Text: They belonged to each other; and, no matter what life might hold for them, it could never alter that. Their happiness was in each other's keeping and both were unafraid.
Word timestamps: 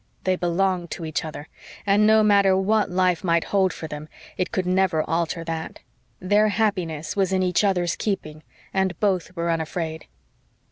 They 0.23 0.35
belonged 0.35 0.89
to 0.89 1.05
each 1.05 1.23
other; 1.23 1.47
and, 1.85 2.07
no 2.07 2.23
matter 2.23 2.57
what 2.57 2.89
life 2.89 3.23
might 3.23 3.43
hold 3.43 3.71
for 3.71 3.87
them, 3.87 4.09
it 4.35 4.51
could 4.51 4.65
never 4.65 5.03
alter 5.03 5.43
that. 5.43 5.77
Their 6.19 6.47
happiness 6.47 7.15
was 7.15 7.31
in 7.31 7.43
each 7.43 7.63
other's 7.63 7.95
keeping 7.95 8.41
and 8.73 8.99
both 8.99 9.35
were 9.35 9.51
unafraid. 9.51 10.07